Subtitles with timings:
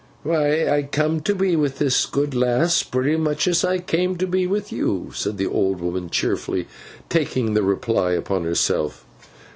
[0.23, 4.25] 'Why, I come to be with this good lass pretty much as I came to
[4.25, 6.67] be with you,' said the old woman, cheerfully,
[7.07, 9.05] taking the reply upon herself.